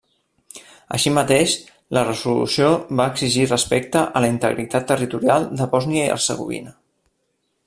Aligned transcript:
Així 0.95 1.11
mateix, 1.17 1.53
la 1.97 2.03
resolució 2.07 2.71
va 3.01 3.07
exigir 3.15 3.47
respecte 3.51 4.03
a 4.07 4.25
la 4.27 4.33
integritat 4.35 4.91
territorial 4.95 5.49
de 5.61 5.73
Bòsnia 5.77 6.11
i 6.11 6.13
Hercegovina. 6.17 6.79